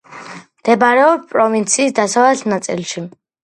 მდებარეობს 0.61 1.29
პროვინციის 1.35 1.95
დასავლეთ 2.03 2.45
ნაწილში. 2.57 3.09